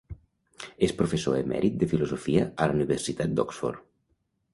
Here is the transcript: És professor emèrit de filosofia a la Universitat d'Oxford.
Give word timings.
És 0.85 0.93
professor 1.01 1.35
emèrit 1.41 1.77
de 1.83 1.89
filosofia 1.91 2.47
a 2.65 2.67
la 2.71 2.79
Universitat 2.79 3.37
d'Oxford. 3.41 3.85